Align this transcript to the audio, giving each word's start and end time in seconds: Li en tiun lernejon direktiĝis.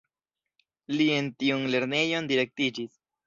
Li 0.95 1.07
en 1.17 1.29
tiun 1.43 1.67
lernejon 1.75 2.31
direktiĝis. 2.35 2.97